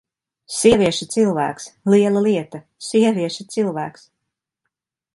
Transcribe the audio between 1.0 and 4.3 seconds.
cilvēks! Liela lieta: sievieša cilvēks!